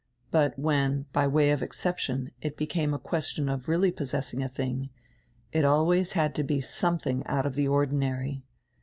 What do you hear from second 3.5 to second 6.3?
really possessing a tiling, it always